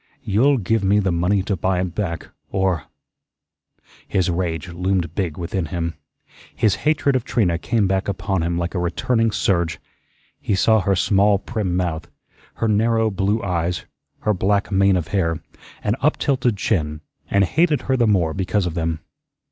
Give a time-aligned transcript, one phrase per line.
[0.23, 2.85] You'll give me the money to buy it back, or"
[4.07, 5.93] His rage loomed big within him.
[6.55, 9.77] His hatred of Trina came back upon him like a returning surge.
[10.39, 12.09] He saw her small, prim mouth,
[12.55, 13.85] her narrow blue eyes,
[14.21, 15.39] her black mane of hair,
[15.83, 19.01] and up tilted chin, and hated her the more because of them.